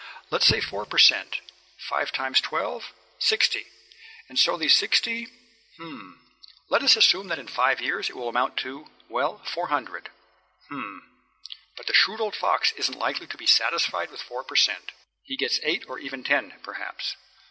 Let's 0.31 0.47
say 0.47 0.59
four 0.61 0.87
per 0.87 0.97
cent 0.97 1.41
five 1.77 2.11
times 2.11 2.41
twelve 2.41 2.91
sixty, 3.19 3.67
and 4.27 4.39
on 4.49 4.59
these 4.59 4.73
sixty. 4.75 5.27
Let 6.69 6.81
us 6.81 6.95
assume 6.95 7.27
that 7.27 7.37
in 7.37 7.45
five 7.47 7.79
years 7.79 8.09
it 8.09 8.15
will 8.17 8.27
amount 8.27 8.57
to 8.61 8.89
well, 9.09 9.43
four 9.45 9.67
hundred. 9.67 10.09
Hm 10.69 10.81
hm! 11.03 11.11
But 11.77 11.85
the 11.85 11.93
shrewd 11.93 12.19
old 12.19 12.35
fox 12.35 12.71
isn't 12.77 12.97
likely 12.97 13.27
to 13.27 13.37
be 13.37 13.45
satisfied 13.45 14.09
with 14.09 14.23
four 14.23 14.43
per 14.43 14.55
cent. 14.55 14.91
He 15.23 15.37
gets 15.37 15.59
eight 15.61 15.85
or 15.87 15.99
even 15.99 16.23
ten, 16.23 16.57
perhaps. 16.63 17.15